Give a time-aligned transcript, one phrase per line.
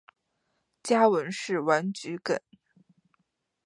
[0.81, 2.39] 家纹是丸桔梗。